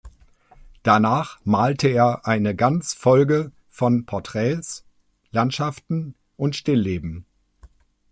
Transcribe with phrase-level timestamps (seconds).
[0.81, 4.83] Danach malte er eine ganz Folge von Porträts,
[5.31, 7.27] Landschaften und Stillleben.